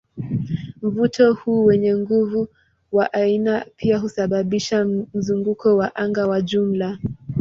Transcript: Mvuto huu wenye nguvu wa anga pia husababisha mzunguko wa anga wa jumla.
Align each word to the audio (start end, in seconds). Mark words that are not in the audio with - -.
Mvuto 0.81 1.33
huu 1.33 1.65
wenye 1.65 1.95
nguvu 1.95 2.47
wa 2.91 3.13
anga 3.13 3.65
pia 3.75 3.97
husababisha 3.97 4.85
mzunguko 5.13 5.77
wa 5.77 5.95
anga 5.95 6.27
wa 6.27 6.41
jumla. 6.41 6.97